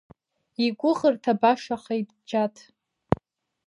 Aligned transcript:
Игәыӷырҭа 0.65 1.33
башахеит 1.41 2.09
Џьаҭ. 2.27 2.55